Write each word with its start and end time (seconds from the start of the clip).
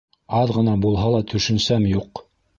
Аҙ 0.37 0.53
ғына 0.55 0.73
булһа 0.85 1.13
ла 1.17 1.21
төшөнсәм 1.35 1.87
юҡ 1.93 2.25